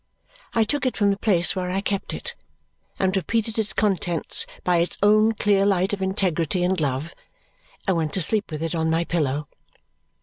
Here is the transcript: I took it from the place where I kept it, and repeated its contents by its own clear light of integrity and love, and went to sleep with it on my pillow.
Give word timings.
I 0.55 0.63
took 0.63 0.87
it 0.87 0.97
from 0.97 1.11
the 1.11 1.15
place 1.17 1.55
where 1.55 1.69
I 1.69 1.79
kept 1.79 2.11
it, 2.11 2.33
and 2.97 3.15
repeated 3.15 3.59
its 3.59 3.71
contents 3.71 4.47
by 4.63 4.77
its 4.77 4.97
own 5.03 5.33
clear 5.33 5.63
light 5.63 5.93
of 5.93 6.01
integrity 6.01 6.63
and 6.63 6.81
love, 6.81 7.13
and 7.87 7.95
went 7.95 8.13
to 8.13 8.21
sleep 8.23 8.49
with 8.51 8.63
it 8.63 8.73
on 8.73 8.89
my 8.89 9.03
pillow. 9.05 9.45